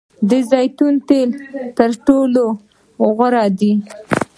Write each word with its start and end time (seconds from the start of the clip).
د 0.29 0.31
زیتون 0.49 0.93
تیل 1.07 1.29
تر 1.77 1.91
ټولو 2.05 2.43
غوره 3.17 3.45
دي. 3.59 3.71